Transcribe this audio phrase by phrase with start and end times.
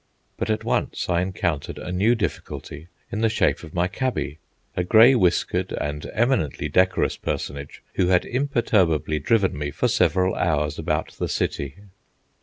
[0.37, 4.39] But at once I encountered a new difficulty in the shape of my cabby,
[4.75, 10.79] a grey whiskered and eminently decorous personage who had imperturbably driven me for several hours
[10.79, 11.75] about the "City."